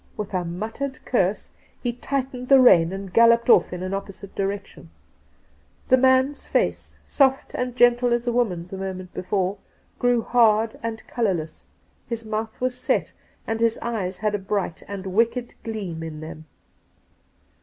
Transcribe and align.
With 0.17 0.33
a 0.33 0.43
muttered 0.43 0.97
curse 1.05 1.51
he 1.79 1.93
tightened 1.93 2.47
the 2.49 2.59
rein 2.59 2.91
and 2.91 3.13
galloped 3.13 3.51
off 3.51 3.71
in 3.71 3.83
an 3.83 3.93
opposite 3.93 4.33
direction. 4.33 4.89
The 5.89 5.97
man's 5.97 6.47
face, 6.47 6.97
soft 7.05 7.53
and 7.53 7.75
gentle 7.75 8.11
as 8.11 8.25
a 8.25 8.31
woman's 8.31 8.73
a 8.73 8.77
moment 8.77 9.13
before, 9.13 9.59
grew 9.99 10.23
hard 10.23 10.79
and 10.81 11.05
colourless; 11.05 11.67
his 12.07 12.25
mouth 12.25 12.59
was 12.59 12.73
set, 12.75 13.13
and 13.45 13.59
his 13.61 13.77
eyes 13.83 14.17
had 14.17 14.33
a 14.33 14.39
bright 14.39 14.81
and 14.87 15.05
wicked 15.05 15.53
gleam 15.63 16.01
in 16.01 16.19
them. 16.19 16.45